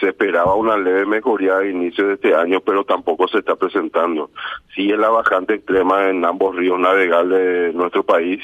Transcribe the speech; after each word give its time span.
se 0.00 0.08
esperaba 0.08 0.54
una 0.54 0.76
leve 0.76 1.06
mejoría 1.06 1.58
a 1.58 1.66
inicio 1.66 2.08
de 2.08 2.14
este 2.14 2.34
año, 2.34 2.60
pero 2.60 2.84
tampoco 2.84 3.28
se 3.28 3.38
está 3.38 3.56
presentando. 3.56 4.30
Sigue 4.74 4.96
la 4.96 5.10
bajante 5.10 5.54
extrema 5.54 6.08
en 6.08 6.24
ambos 6.24 6.54
ríos 6.56 6.78
navegables 6.78 7.38
de 7.38 7.72
nuestro 7.72 8.02
país 8.02 8.40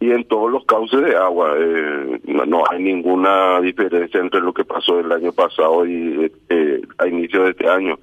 y 0.00 0.10
en 0.12 0.24
todos 0.24 0.50
los 0.50 0.64
cauces 0.64 1.00
de 1.02 1.16
agua. 1.16 1.54
Eh, 1.56 2.20
no, 2.24 2.64
hay 2.70 2.82
ninguna 2.82 3.60
diferencia 3.60 4.20
entre 4.20 4.40
lo 4.40 4.52
que 4.52 4.64
pasó 4.64 5.00
el 5.00 5.10
año 5.10 5.32
pasado 5.32 5.86
y 5.86 6.30
eh, 6.48 6.82
a 6.98 7.06
inicio 7.06 7.44
de 7.44 7.50
este 7.50 7.68
año. 7.68 7.98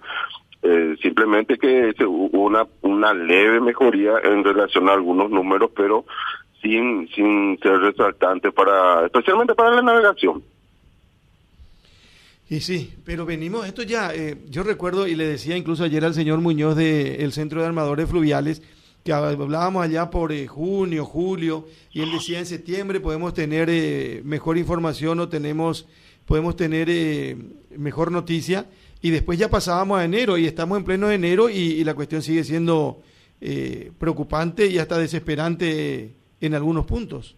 Eh, 0.62 0.96
simplemente 1.02 1.58
que 1.58 1.94
hubo 2.06 2.40
una, 2.40 2.66
una 2.82 3.14
leve 3.14 3.62
mejoría 3.62 4.14
en 4.24 4.44
relación 4.44 4.90
a 4.90 4.94
algunos 4.94 5.30
números, 5.30 5.70
pero 5.76 6.06
sin, 6.62 7.08
sin 7.10 7.60
ser 7.60 7.80
resaltante 7.80 8.52
para, 8.52 9.06
especialmente 9.06 9.54
para 9.54 9.76
la 9.76 9.82
navegación. 9.82 10.44
Y 12.48 12.60
sí, 12.60 12.94
pero 13.04 13.26
venimos, 13.26 13.66
esto 13.66 13.82
ya, 13.82 14.14
eh, 14.14 14.38
yo 14.48 14.62
recuerdo 14.62 15.08
y 15.08 15.16
le 15.16 15.26
decía 15.26 15.58
incluso 15.58 15.84
ayer 15.84 16.06
al 16.06 16.14
señor 16.14 16.42
Muñoz 16.42 16.76
del 16.76 17.32
Centro 17.32 17.62
de 17.62 17.68
Armadores 17.68 18.08
Fluviales, 18.08 18.62
que 19.04 19.14
hablábamos 19.14 19.84
allá 19.84 20.12
por 20.12 20.32
eh, 20.32 20.46
junio, 20.46 21.06
julio, 21.06 21.68
y 21.92 22.02
él 22.02 22.12
decía 22.12 22.38
en 22.38 22.46
septiembre 22.46 23.00
podemos 23.00 23.34
tener 23.34 23.68
eh, 23.72 24.22
mejor 24.24 24.60
información 24.60 25.20
o 25.22 25.28
tenemos, 25.28 25.88
podemos 26.26 26.56
tener 26.56 27.36
mejor 27.76 28.12
noticia, 28.12 28.68
y 29.02 29.10
después 29.10 29.40
ya 29.40 29.50
pasábamos 29.50 30.00
a 30.00 30.06
enero 30.06 30.38
y 30.38 30.46
estamos 30.46 30.78
en 30.78 30.84
pleno 30.84 31.10
enero 31.10 31.50
y, 31.50 31.56
y 31.56 31.84
la 31.84 31.96
cuestión 31.96 32.22
sigue 32.22 32.44
siendo 32.44 33.02
preocupante 33.98 34.68
y 34.68 34.78
hasta 34.78 34.98
desesperante 34.98 36.16
en 36.42 36.54
algunos 36.54 36.86
puntos. 36.86 37.36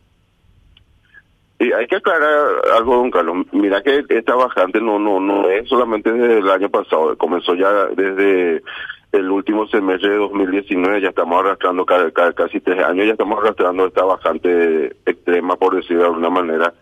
Y 1.67 1.73
hay 1.73 1.85
que 1.85 1.97
aclarar 1.97 2.61
algo, 2.77 2.95
don 2.95 3.11
Carlos. 3.11 3.45
Mira 3.51 3.81
que 3.83 4.05
esta 4.07 4.35
bajante 4.35 4.79
no 4.79 4.97
no 4.99 5.19
no 5.19 5.49
es 5.49 5.67
solamente 5.67 6.11
desde 6.13 6.39
el 6.39 6.49
año 6.49 6.69
pasado, 6.69 7.17
comenzó 7.17 7.55
ya 7.55 7.87
desde 7.87 8.63
el 9.11 9.29
último 9.29 9.67
semestre 9.67 10.11
de 10.11 10.17
2019, 10.17 11.01
ya 11.01 11.09
estamos 11.09 11.39
arrastrando 11.39 11.85
casi 11.85 12.61
tres 12.61 12.81
años, 12.83 13.05
ya 13.05 13.13
estamos 13.13 13.39
arrastrando 13.39 13.85
esta 13.85 14.05
bajante 14.05 14.95
extrema, 15.05 15.57
por 15.57 15.75
decirlo 15.75 16.03
de 16.03 16.07
alguna 16.07 16.29
manera, 16.29 16.73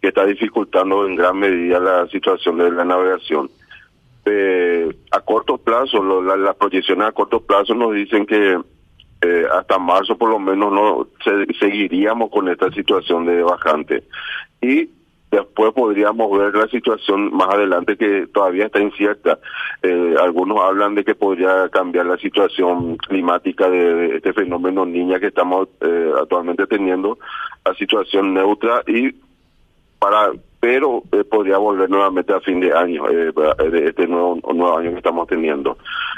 que 0.00 0.08
está 0.08 0.24
dificultando 0.24 1.06
en 1.06 1.16
gran 1.16 1.38
medida 1.38 1.78
la 1.78 2.06
situación 2.08 2.56
de 2.58 2.70
la 2.70 2.84
navegación. 2.84 3.50
Eh, 4.24 4.88
a 5.10 5.20
corto 5.20 5.58
plazo, 5.58 6.02
las 6.22 6.56
proyecciones 6.56 7.08
a 7.08 7.12
corto 7.12 7.40
plazo 7.40 7.74
nos 7.74 7.92
dicen 7.92 8.24
que 8.24 8.58
eh, 9.24 9.46
hasta 9.50 9.78
marzo 9.78 10.18
por 10.18 10.28
lo 10.28 10.38
menos 10.38 10.70
no 10.70 11.08
seguiríamos 11.58 12.30
con 12.30 12.46
esta 12.50 12.70
situación 12.72 13.24
de 13.24 13.42
bajante 13.42 14.04
y 14.60 14.90
después 15.30 15.72
podríamos 15.72 16.30
ver 16.38 16.54
la 16.54 16.68
situación 16.68 17.34
más 17.34 17.48
adelante 17.48 17.96
que 17.96 18.26
todavía 18.26 18.66
está 18.66 18.80
incierta. 18.80 19.38
Eh, 19.82 20.14
algunos 20.20 20.60
hablan 20.60 20.94
de 20.94 21.04
que 21.04 21.14
podría 21.14 21.70
cambiar 21.70 22.06
la 22.06 22.18
situación 22.18 22.98
climática 22.98 23.70
de, 23.70 24.16
este 24.16 24.34
fenómeno 24.34 24.84
niña 24.84 25.18
que 25.18 25.28
estamos 25.28 25.68
eh, 25.80 26.12
actualmente 26.20 26.66
teniendo 26.66 27.18
a 27.64 27.74
situación 27.74 28.34
neutra 28.34 28.82
y 28.86 29.14
para 29.98 30.32
pero 30.64 31.02
eh, 31.12 31.24
podría 31.24 31.58
volver 31.58 31.90
nuevamente 31.90 32.32
a 32.32 32.40
fin 32.40 32.58
de 32.58 32.72
año, 32.72 33.06
eh, 33.10 33.30
de 33.70 33.86
este 33.86 34.06
nuevo, 34.06 34.40
nuevo 34.54 34.78
año 34.78 34.92
que 34.92 34.96
estamos 34.96 35.28
teniendo. 35.28 35.76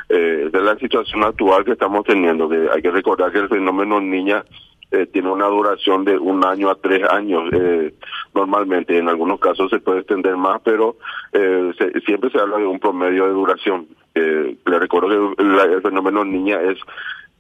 Eh, 0.09 0.49
de 0.53 0.61
la 0.61 0.77
situación 0.77 1.25
actual 1.25 1.65
que 1.65 1.73
estamos 1.73 2.05
teniendo, 2.05 2.49
que 2.49 2.69
hay 2.73 2.81
que 2.81 2.93
recordar 2.93 3.33
que 3.33 3.41
el 3.41 3.49
fenómeno 3.49 4.01
niña 4.01 4.45
eh, 4.93 5.07
tiene 5.07 5.33
una 5.33 5.47
duración 5.47 6.05
de 6.05 6.17
un 6.17 6.45
año 6.45 6.71
a 6.71 6.77
tres 6.77 7.03
años 7.11 7.51
eh, 7.55 7.93
normalmente. 8.37 8.97
En 8.97 9.09
algunos 9.09 9.41
casos 9.41 9.69
se 9.69 9.81
puede 9.81 9.99
extender 9.99 10.37
más, 10.37 10.61
pero 10.63 10.95
eh, 11.33 11.73
siempre 12.05 12.31
se 12.31 12.39
habla 12.39 12.59
de 12.59 12.67
un 12.67 12.79
promedio 12.79 13.27
de 13.27 13.33
duración. 13.33 13.89
Eh, 14.15 14.57
le 14.65 14.79
recuerdo 14.79 15.35
que 15.35 15.43
el 15.43 15.83
fenómeno 15.83 16.25
niña 16.25 16.61
es 16.63 16.79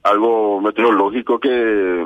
algo 0.02 0.60
meteorológico 0.60 1.38
que 1.38 2.04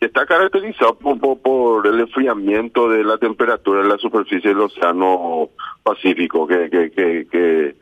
está 0.00 0.26
caracterizado 0.26 0.94
por, 0.94 1.86
el 1.86 2.00
enfriamiento 2.00 2.88
de 2.88 3.04
la 3.04 3.18
temperatura 3.18 3.82
en 3.82 3.88
la 3.88 3.98
superficie 3.98 4.50
del 4.50 4.60
Océano 4.60 5.50
Pacífico, 5.82 6.46
que, 6.46 6.70
que, 6.70 6.90
que, 6.90 7.26
que, 7.30 7.76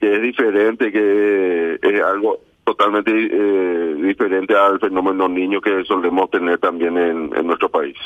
es 0.00 0.22
diferente, 0.22 0.90
que 0.92 1.78
es 1.82 2.02
algo 2.02 2.40
totalmente 2.64 3.10
eh, 3.14 3.94
diferente 3.94 4.54
al 4.54 4.78
fenómeno 4.78 5.28
niño 5.28 5.60
que 5.60 5.84
solemos 5.84 6.30
tener 6.30 6.58
también 6.58 6.96
en, 6.96 7.36
en 7.36 7.46
nuestro 7.46 7.68
país. 7.68 7.96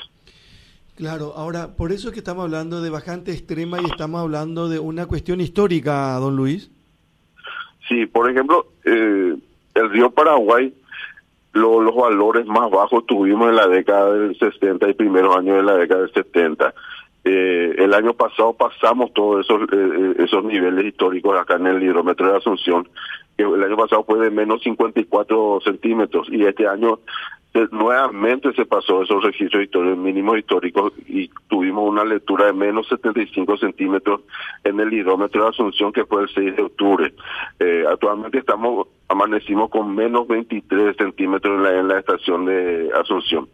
Claro, 0.97 1.33
ahora, 1.37 1.75
por 1.77 1.91
eso 1.91 2.09
es 2.09 2.15
que 2.15 2.21
estamos 2.21 2.45
hablando 2.45 2.81
de 2.81 2.91
bajante 2.91 3.33
extrema 3.33 3.81
y 3.81 3.87
estamos 3.87 4.21
hablando 4.21 4.69
de 4.69 4.79
una 4.79 5.07
cuestión 5.07 5.41
histórica, 5.41 6.15
don 6.15 6.37
Luis. 6.37 6.71
Sí, 7.89 8.07
por 8.07 8.31
ejemplo, 8.31 8.67
eh, 8.85 9.37
el 9.75 9.91
río 9.91 10.11
Paraguay 10.11 10.73
los 11.53 11.95
valores 11.95 12.47
más 12.47 12.71
bajos 12.71 13.07
tuvimos 13.07 13.49
en 13.49 13.57
la 13.57 13.69
década 13.69 14.13
del 14.15 14.39
60 14.39 14.89
y 14.89 14.95
primeros 14.95 15.37
años 15.37 15.57
de 15.57 15.63
la 15.63 15.75
década 15.75 16.03
del 16.03 16.13
70. 16.13 16.75
Eh, 17.25 17.75
el 17.79 17.95
año 17.95 18.15
pasado 18.15 18.53
pasamos 18.53 19.13
todos 19.13 19.45
esos 19.45 19.63
eh, 19.63 19.67
eh, 19.73 20.25
esos 20.25 20.45
niveles 20.45 20.87
históricos 20.87 21.39
acá 21.39 21.55
en 21.55 21.69
el 21.69 21.83
hidrómetro 21.83 22.31
de 22.31 22.39
Asunción. 22.39 22.89
El 23.37 23.63
año 23.63 23.77
pasado 23.77 24.05
fue 24.05 24.19
de 24.19 24.31
menos 24.31 24.63
54 24.63 25.61
centímetros 25.65 26.29
y 26.31 26.45
este 26.45 26.67
año 26.67 27.01
nuevamente 27.71 28.53
se 28.55 28.65
pasó 28.65 29.03
esos 29.03 29.23
registros 29.23 29.65
históricos, 29.65 29.99
mínimos 29.99 30.39
históricos 30.39 30.93
y 31.07 31.29
tuvimos 31.49 31.89
una 31.89 32.05
lectura 32.05 32.47
de 32.47 32.55
menos 32.55 32.89
75 32.89 33.59
centímetros 33.59 34.23
en 34.65 34.81
el 34.81 34.93
hidrómetro 34.93 35.43
de 35.43 35.49
Asunción 35.51 35.93
que 35.93 36.07
fue 36.07 36.23
el 36.23 36.29
6 36.31 36.57
de 36.57 36.63
octubre. 36.63 37.15
Eh, 37.59 37.85
actualmente 37.89 38.39
estamos 38.39 38.89
amanecimos 39.09 39.69
con 39.69 39.95
menos 39.95 40.27
23 40.27 40.97
centímetros 40.97 41.57
en 41.57 41.63
la, 41.63 41.79
en 41.79 41.89
la 41.89 41.99
estación 41.99 42.47
de 42.47 42.91
Asunción. 42.99 43.49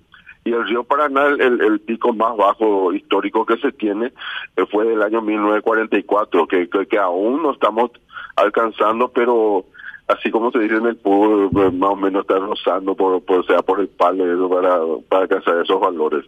Y 0.44 0.52
el 0.52 0.66
río 0.66 0.84
Paraná, 0.84 1.26
el, 1.26 1.60
el 1.60 1.80
pico 1.80 2.12
más 2.12 2.36
bajo 2.36 2.92
histórico 2.92 3.44
que 3.44 3.58
se 3.58 3.72
tiene, 3.72 4.12
eh, 4.56 4.64
fue 4.70 4.86
del 4.86 5.02
año 5.02 5.20
1944, 5.20 6.46
que, 6.46 6.70
que, 6.70 6.86
que 6.86 6.98
aún 6.98 7.42
no 7.42 7.52
estamos 7.52 7.90
alcanzando, 8.36 9.08
pero 9.08 9.66
así 10.08 10.30
como 10.30 10.50
se 10.50 10.58
dice 10.60 10.76
en 10.76 10.86
el 10.86 10.96
fútbol, 10.96 11.50
pues, 11.52 11.72
más 11.72 11.90
o 11.90 11.96
menos 11.96 12.22
está 12.22 12.38
rozando 12.38 12.94
por, 12.94 13.22
sea 13.46 13.62
por 13.62 13.80
el 13.80 13.88
palo 13.88 14.48
para, 14.48 14.80
para 15.08 15.22
alcanzar 15.22 15.60
esos 15.62 15.80
valores. 15.80 16.24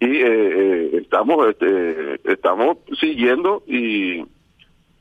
Y 0.00 0.06
eh, 0.06 0.22
eh, 0.24 0.90
estamos 1.02 1.48
este, 1.48 2.20
estamos 2.30 2.78
siguiendo 3.00 3.62
y 3.66 4.24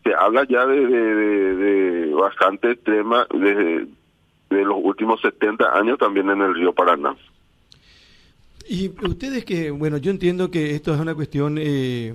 se 0.03 0.13
habla 0.17 0.45
ya 0.49 0.65
de, 0.65 0.87
de, 0.87 2.13
bastante 2.13 2.71
extrema 2.71 3.27
de, 3.33 3.87
de 4.49 4.65
los 4.65 4.77
últimos 4.81 5.21
70 5.21 5.77
años 5.77 5.99
también 5.99 6.29
en 6.29 6.41
el 6.41 6.55
río 6.55 6.73
Paraná. 6.73 7.15
Y 8.67 8.89
ustedes 9.05 9.43
que, 9.43 9.71
bueno, 9.71 9.97
yo 9.97 10.11
entiendo 10.11 10.49
que 10.49 10.75
esto 10.75 10.93
es 10.93 10.99
una 10.99 11.13
cuestión 11.13 11.57
eh, 11.59 12.13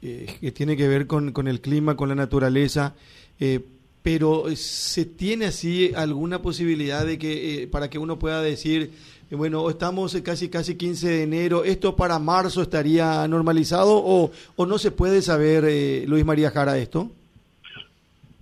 que 0.00 0.52
tiene 0.52 0.76
que 0.76 0.86
ver 0.86 1.06
con, 1.06 1.32
con 1.32 1.48
el 1.48 1.62
clima, 1.62 1.96
con 1.96 2.10
la 2.10 2.14
naturaleza, 2.14 2.94
eh, 3.40 3.60
pero 4.04 4.44
¿se 4.54 5.06
tiene 5.06 5.46
así 5.46 5.92
alguna 5.96 6.42
posibilidad 6.42 7.06
de 7.06 7.18
que 7.18 7.62
eh, 7.62 7.66
para 7.66 7.88
que 7.88 7.98
uno 7.98 8.18
pueda 8.18 8.42
decir, 8.42 8.90
eh, 9.30 9.34
bueno, 9.34 9.68
estamos 9.70 10.14
casi 10.22 10.50
casi 10.50 10.76
15 10.76 11.08
de 11.08 11.22
enero, 11.22 11.64
esto 11.64 11.96
para 11.96 12.18
marzo 12.18 12.60
estaría 12.60 13.26
normalizado 13.28 13.94
o, 13.96 14.30
o 14.56 14.66
no 14.66 14.76
se 14.76 14.90
puede 14.90 15.22
saber, 15.22 15.64
eh, 15.66 16.04
Luis 16.06 16.22
María 16.22 16.50
Jara, 16.50 16.76
esto? 16.76 17.08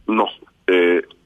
No, 0.08 0.26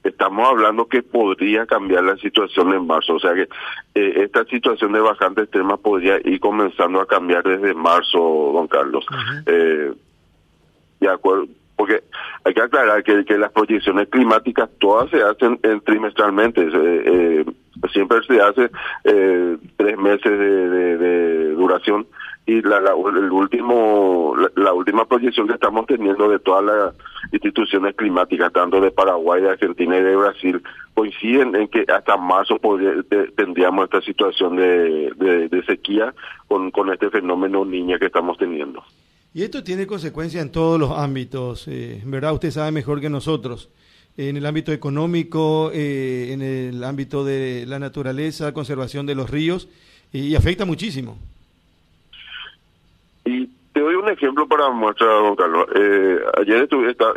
estamos 0.03 0.47
hablando 0.47 0.87
que 0.87 1.01
podría 1.01 1.65
cambiar 1.65 2.03
la 2.03 2.15
situación 2.17 2.73
en 2.73 2.85
marzo, 2.85 3.15
o 3.15 3.19
sea 3.19 3.33
que 3.33 3.49
esta 3.95 4.45
situación 4.45 4.91
de 4.91 4.99
bajante 4.99 5.41
extrema 5.41 5.77
podría 5.77 6.19
ir 6.23 6.39
comenzando 6.39 7.01
a 7.01 7.07
cambiar 7.07 7.43
desde 7.43 7.73
marzo, 7.73 8.51
don 8.53 8.67
Carlos. 8.67 9.03
de 9.45 11.09
acuerdo 11.09 11.47
porque 11.77 12.03
hay 12.47 12.53
que 12.53 12.61
aclarar 12.61 13.03
que, 13.03 13.37
las 13.37 13.51
proyecciones 13.51 14.07
climáticas 14.07 14.69
todas 14.79 15.09
se 15.09 15.21
hacen 15.21 15.59
trimestralmente, 15.83 16.61
eh, 16.61 16.69
eh, 16.73 17.45
siempre 17.91 18.19
se 18.25 18.39
hace 18.41 18.71
eh, 19.03 19.57
tres 19.75 19.97
meses 19.97 20.31
de, 20.31 20.97
de, 20.97 21.49
duración 21.51 22.07
y 22.45 22.61
la, 22.61 22.79
la, 22.79 22.91
el 22.91 23.31
último 23.31 24.33
la, 24.55 24.71
última 24.71 25.03
proyección 25.05 25.47
que 25.47 25.55
estamos 25.55 25.85
teniendo 25.87 26.29
de 26.29 26.39
todas 26.39 26.63
las 26.63 26.95
instituciones 27.33 27.93
climáticas 27.95 28.53
tanto 28.53 28.79
de 28.79 28.91
Paraguay 28.91 29.41
de 29.41 29.49
Argentina 29.49 29.97
y 29.97 30.03
de 30.03 30.15
Brasil 30.15 30.63
coinciden 30.93 31.53
en 31.55 31.67
que 31.67 31.83
hasta 31.93 32.15
marzo 32.15 32.57
tendríamos 33.35 33.83
esta 33.83 33.99
situación 34.01 34.55
de, 34.55 35.11
de, 35.17 35.49
de 35.49 35.63
sequía 35.65 36.13
con, 36.47 36.71
con 36.71 36.91
este 36.93 37.09
fenómeno 37.09 37.65
niña 37.65 37.99
que 37.99 38.05
estamos 38.05 38.37
teniendo. 38.37 38.81
Y 39.37 39.43
esto 39.43 39.63
tiene 39.63 39.85
consecuencias 39.85 40.43
en 40.43 40.51
todos 40.51 40.79
los 40.79 40.89
ámbitos, 40.89 41.67
eh, 41.67 42.01
verdad 42.05 42.33
usted 42.33 42.49
sabe 42.49 42.71
mejor 42.71 42.99
que 42.99 43.07
nosotros, 43.07 43.69
en 44.17 44.35
el 44.35 44.43
ámbito 44.47 44.71
económico, 44.71 45.69
eh, 45.75 46.31
en 46.31 46.41
el 46.41 46.83
ámbito 46.83 47.23
de 47.23 47.65
la 47.67 47.77
naturaleza, 47.77 48.51
conservación 48.51 49.05
de 49.05 49.13
los 49.13 49.29
ríos, 49.29 49.69
y, 50.11 50.33
afecta 50.33 50.65
muchísimo. 50.65 51.19
Y 53.25 53.47
te 53.73 53.79
doy 53.79 53.93
un 53.93 54.09
ejemplo 54.09 54.47
para 54.47 54.71
muestra, 54.71 55.05
don 55.05 55.35
Carlos. 55.35 55.67
Eh, 55.75 56.17
ayer 56.39 56.67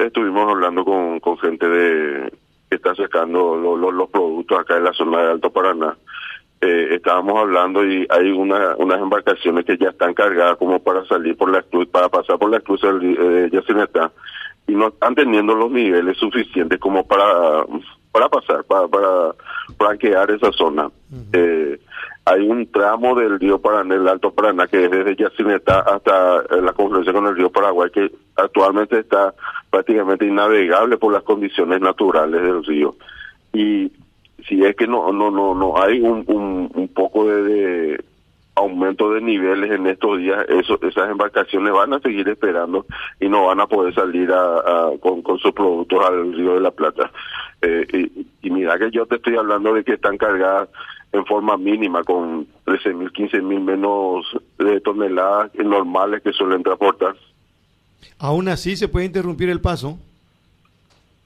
estuvimos 0.01 0.51
hablando 0.51 0.85
con, 0.85 1.21
con 1.21 1.39
gente 1.39 1.67
de 1.67 2.31
que 2.69 2.77
está 2.77 2.95
sacando 2.97 3.57
los 3.57 4.11
productos 4.11 4.59
acá 4.59 4.77
en 4.77 4.85
la 4.85 4.93
zona 4.93 5.23
de 5.23 5.31
Alto 5.31 5.51
Paraná. 5.51 5.97
Eh, 6.63 6.97
estábamos 6.97 7.39
hablando 7.39 7.85
y 7.87 8.07
hay 8.11 8.31
una, 8.31 8.77
unas 8.77 9.01
embarcaciones 9.01 9.65
que 9.65 9.79
ya 9.79 9.89
están 9.89 10.13
cargadas 10.13 10.59
como 10.59 10.79
para 10.79 11.05
salir 11.07 11.37
por 11.37 11.51
la 11.51 11.63
cruz, 11.63 11.89
para 11.89 12.09
pasar 12.11 12.39
por 12.39 12.51
la 12.51 12.61
cruz 12.61 12.83
de 12.83 13.49
Yacineta 13.51 14.13
y 14.67 14.75
no 14.75 14.89
están 14.89 15.15
teniendo 15.15 15.55
los 15.55 15.71
niveles 15.71 16.19
suficientes 16.19 16.79
como 16.79 17.07
para 17.07 17.65
para 18.13 18.29
pasar, 18.29 18.65
para, 18.65 18.89
para 18.89 19.35
franquear 19.79 20.31
esa 20.33 20.53
zona. 20.53 20.91
eh, 21.33 21.79
hay 22.25 22.47
un 22.47 22.71
tramo 22.71 23.15
del 23.15 23.41
río 23.41 23.61
Paraná, 23.61 23.95
el 23.95 24.07
Alto 24.07 24.33
Paraná, 24.33 24.67
que 24.67 24.85
es 24.85 24.91
desde 24.91 25.17
Yacineta 25.17 25.81
hasta 25.81 26.41
eh, 26.43 26.61
la 26.63 26.73
confluencia 26.73 27.13
con 27.13 27.27
el 27.27 27.37
río 27.37 27.51
Paraguay, 27.51 27.91
que 27.91 28.13
actualmente 28.37 29.01
está 29.01 29.35
prácticamente 29.71 30.27
innavegable 30.27 30.99
por 30.99 31.13
las 31.13 31.23
condiciones 31.23 31.81
naturales 31.81 32.43
del 32.43 32.65
río. 32.65 32.95
Y 33.53 33.91
si 34.49 34.65
es 34.65 34.77
que 34.77 34.87
no 34.87 35.13
no 35.13 35.31
no 35.31 35.55
no 35.55 35.81
hay 35.81 36.01
un, 36.01 36.25
un, 36.27 36.71
un 36.75 36.89
poco 36.89 37.27
de, 37.27 37.99
aumento 38.61 39.13
de 39.13 39.21
niveles 39.21 39.71
en 39.71 39.87
estos 39.87 40.19
días, 40.19 40.45
eso, 40.49 40.79
esas 40.83 41.11
embarcaciones 41.11 41.73
van 41.73 41.93
a 41.93 42.01
seguir 42.01 42.29
esperando 42.29 42.87
y 43.19 43.29
no 43.29 43.47
van 43.47 43.61
a 43.61 43.67
poder 43.67 43.95
salir 43.95 44.31
a, 44.33 44.91
con 45.01 45.39
sus 45.39 45.53
productos 45.53 46.05
al 46.05 46.33
río 46.33 46.55
de 46.55 46.61
la 46.61 46.71
Plata. 46.71 47.11
Eh, 47.63 47.87
y, 47.93 48.47
y, 48.47 48.51
mira 48.51 48.79
que 48.79 48.91
yo 48.91 49.07
te 49.07 49.17
estoy 49.17 49.37
hablando 49.37 49.75
de 49.75 49.85
que 49.85 49.95
están 49.95 50.17
cargadas 50.17 50.69
en 51.13 51.27
forma 51.27 51.57
mínima 51.57 52.05
con 52.05 52.47
13 52.65 52.95
mil, 52.95 53.13
15 53.13 53.43
mil 53.43 53.61
menos 53.61 54.27
de 54.59 54.81
toneladas 54.81 55.55
normales 55.57 56.23
que 56.23 56.33
suelen 56.33 56.63
transportar. 56.63 57.17
Aún 58.19 58.49
así 58.49 58.77
se 58.77 58.89
puede 58.89 59.07
interrumpir 59.07 59.51
el 59.51 59.61
paso. 59.61 59.99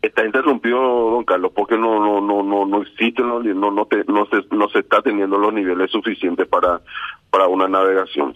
Está 0.05 0.27
interrumpido, 0.27 0.79
don 1.13 1.25
Carlos, 1.25 1.53
porque 1.55 1.79
no 1.79 1.99
no 1.99 2.21
no 2.21 2.43
no 2.43 2.67
no 2.67 2.83
existen 2.83 3.27
no 3.27 3.71
no, 3.71 3.87
te, 3.87 4.05
no 4.05 4.27
se 4.27 4.45
no 4.55 4.69
se 4.69 4.81
está 4.81 5.01
teniendo 5.01 5.39
los 5.39 5.53
niveles 5.53 5.91
suficientes 5.91 6.47
para 6.47 6.83
para 7.31 7.49
una 7.49 7.67
navegación. 7.69 8.35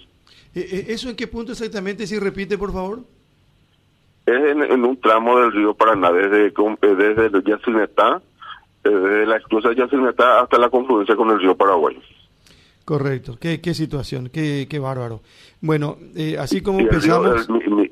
¿Eso 0.55 1.11
en 1.11 1.17
qué 1.17 1.27
punto 1.27 1.53
exactamente? 1.53 2.07
Si 2.07 2.19
repite, 2.19 2.57
por 2.57 2.73
favor. 2.73 3.01
Es 4.25 4.35
en, 4.35 4.63
en 4.63 4.85
un 4.85 4.99
tramo 4.99 5.39
del 5.39 5.53
río 5.53 5.75
Paraná, 5.75 6.11
desde 6.11 6.51
desde 6.51 7.43
Yacinetá 7.45 8.23
desde 8.83 9.27
la 9.27 9.37
esclusa 9.37 9.69
de 9.69 9.77
Yacinetá 9.77 10.41
hasta 10.41 10.59
la 10.59 10.71
confluencia 10.71 11.17
con 11.17 11.31
el 11.31 11.39
río 11.39 11.55
Paraguay. 11.55 12.01
Correcto, 12.87 13.37
qué, 13.39 13.61
qué 13.61 13.75
situación, 13.75 14.31
qué, 14.33 14.67
qué 14.71 14.79
bárbaro. 14.79 15.21
Bueno, 15.61 15.99
eh, 16.17 16.39
así 16.39 16.63
como. 16.63 16.79
Río, 16.79 17.35
el, 17.35 17.47
mi, 17.51 17.85
eh, 17.85 17.91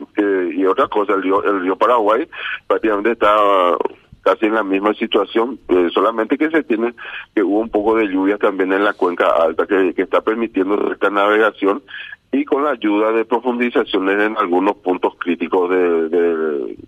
otra 0.66 0.88
cosa, 0.88 1.14
el 1.14 1.22
río, 1.22 1.42
el 1.44 1.60
río 1.60 1.76
Paraguay 1.76 2.28
prácticamente 2.66 3.12
está 3.12 3.34
casi 4.22 4.46
en 4.46 4.54
la 4.54 4.64
misma 4.64 4.92
situación, 4.94 5.60
eh, 5.68 5.88
solamente 5.94 6.36
que 6.36 6.50
se 6.50 6.64
tiene, 6.64 6.94
que 7.34 7.44
hubo 7.44 7.60
un 7.60 7.68
poco 7.68 7.94
de 7.96 8.08
lluvia 8.08 8.38
también 8.38 8.72
en 8.72 8.82
la 8.82 8.92
cuenca 8.92 9.28
alta 9.28 9.66
que, 9.66 9.94
está 9.96 10.20
permitiendo 10.20 10.92
esta 10.92 11.10
navegación 11.10 11.82
y 12.32 12.44
con 12.44 12.64
la 12.64 12.70
ayuda 12.70 13.12
de 13.12 13.24
profundizaciones 13.24 14.20
en 14.20 14.36
algunos 14.36 14.76
puntos 14.78 15.14
críticos 15.18 15.70
de, 15.70 16.08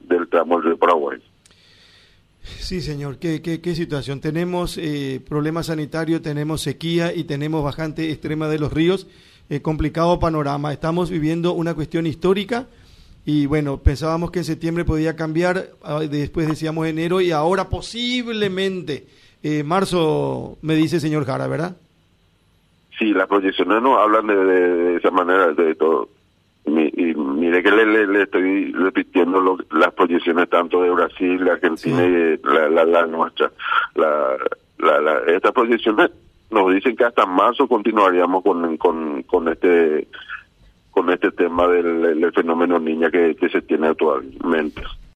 del 0.09 0.29
tramo 0.29 0.57
del 0.57 0.71
río 0.71 0.79
Paraguay. 0.79 1.19
Sí, 2.43 2.81
señor, 2.81 3.19
qué, 3.19 3.41
qué, 3.41 3.61
qué 3.61 3.75
situación. 3.77 4.21
Tenemos 4.21 4.77
eh, 4.77 5.21
problemas 5.29 5.67
sanitarios, 5.67 6.23
tenemos 6.23 6.63
sequía 6.63 7.15
y 7.15 7.25
tenemos 7.25 7.63
bajante 7.63 8.11
extrema 8.11 8.49
de 8.49 8.59
los 8.59 8.73
ríos. 8.73 9.07
Eh, 9.51 9.63
complicado 9.63 10.19
panorama. 10.19 10.73
Estamos 10.73 11.09
viviendo 11.09 11.53
una 11.55 11.75
cuestión 11.75 12.07
histórica 12.07 12.67
y 13.29 13.45
bueno, 13.45 13.77
pensábamos 13.77 14.31
que 14.31 14.39
en 14.39 14.47
septiembre 14.47 14.87
podía 14.87 15.15
cambiar, 15.15 15.67
después 16.09 16.49
decíamos 16.49 16.87
enero 16.87 17.21
y 17.21 17.31
ahora 17.31 17.69
posiblemente 17.69 19.05
eh, 19.43 19.63
marzo, 19.63 20.57
me 20.63 20.75
dice 20.75 20.99
señor 20.99 21.27
Jara, 21.27 21.47
¿verdad? 21.47 21.77
Sí, 22.99 23.13
las 23.13 23.29
proyecciones 23.29 23.83
no 23.83 23.99
hablan 23.99 24.29
de, 24.29 24.35
de, 24.35 24.61
de 24.71 24.97
esa 24.97 25.11
manera 25.11 25.53
de 25.53 25.75
todo 25.75 26.09
y 26.65 27.15
mire 27.15 27.63
que 27.63 27.71
le, 27.71 27.85
le, 27.85 28.07
le 28.07 28.23
estoy 28.23 28.73
repitiendo 28.73 29.41
lo, 29.41 29.59
las 29.73 29.93
proyecciones 29.93 30.49
tanto 30.49 30.81
de 30.81 30.89
Brasil, 30.89 31.45
de 31.45 31.51
Argentina 31.51 31.99
sí. 31.99 32.05
y 32.07 32.49
la, 32.49 32.71
la, 32.71 32.85
la, 32.87 33.07
nuestra. 33.07 33.53
La, 33.95 34.39
la, 34.79 35.01
la, 35.03 35.19
estas 35.27 35.53
proyecciones 35.53 36.11
nos 36.51 36.73
dicen 36.75 36.97
que 36.97 37.05
hasta 37.05 37.27
marzo 37.27 37.69
continuaríamos 37.69 38.43
con, 38.43 38.79
con, 38.79 39.23
con 39.25 39.49
este 39.49 40.09
con 40.99 41.11
este 41.11 41.31
tema 41.31 41.69
del, 41.69 42.33
fenómeno 42.33 42.81
niña 42.81 43.09
que 43.09 43.37
se 43.53 43.63
tiene 43.63 43.87
actualmente. 43.87 44.83